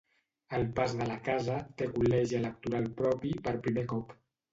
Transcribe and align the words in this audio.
El 0.59 0.63
Pas 0.77 0.95
de 1.01 1.05
la 1.09 1.17
Casa 1.27 1.57
té 1.81 1.87
col·legi 1.97 2.37
electoral 2.39 2.87
propi 3.03 3.35
per 3.49 3.55
primer 3.69 3.85
cop. 3.93 4.17